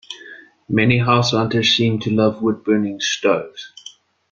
Many 0.67 0.97
househunters 0.97 1.75
seem 1.77 1.99
to 1.99 2.09
love 2.09 2.37
woodburning 2.41 2.99
stoves. 3.03 3.71